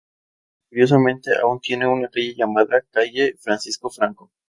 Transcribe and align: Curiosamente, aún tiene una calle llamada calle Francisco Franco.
Curiosamente, 0.71 1.29
aún 1.43 1.59
tiene 1.59 1.85
una 1.85 2.07
calle 2.09 2.33
llamada 2.35 2.81
calle 2.91 3.35
Francisco 3.39 3.87
Franco. 3.91 4.31